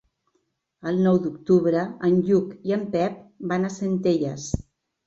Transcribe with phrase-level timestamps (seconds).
[0.91, 4.53] El nou d'octubre en Lluc i en Pep van a Centelles.